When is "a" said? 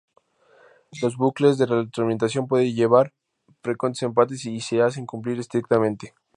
3.49-3.53